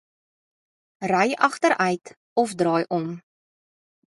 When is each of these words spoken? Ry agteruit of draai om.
Ry 1.11 1.27
agteruit 1.49 2.05
of 2.43 2.49
draai 2.59 2.83
om. 2.99 3.05